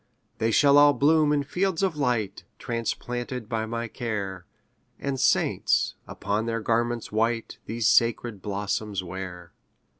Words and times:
``They 0.39 0.51
shall 0.51 0.79
all 0.79 0.93
bloom 0.93 1.31
in 1.31 1.43
fields 1.43 1.83
of 1.83 1.95
light, 1.95 2.43
Transplanted 2.57 3.47
by 3.47 3.67
my 3.67 3.87
care, 3.87 4.47
And 4.97 5.19
saints, 5.19 5.93
upon 6.07 6.47
their 6.47 6.59
garments 6.59 7.11
white, 7.11 7.59
These 7.67 7.87
sacred 7.87 8.41
blossoms 8.41 9.03
wear.'' 9.03 9.53